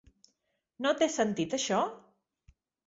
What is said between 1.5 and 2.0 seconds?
això?